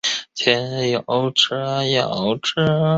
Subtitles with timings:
[0.03, 0.05] 和政
[0.95, 0.99] 郡
[1.35, 2.81] 主夭折。